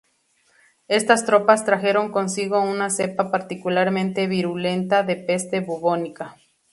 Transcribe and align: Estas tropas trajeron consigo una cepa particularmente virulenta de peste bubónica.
Estas 0.87 1.27
tropas 1.27 1.63
trajeron 1.63 2.11
consigo 2.11 2.59
una 2.59 2.89
cepa 2.89 3.29
particularmente 3.29 4.25
virulenta 4.25 5.03
de 5.03 5.15
peste 5.15 5.59
bubónica. 5.59 6.37